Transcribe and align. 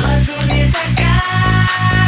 Más 0.00 0.26
sacar. 0.66 2.01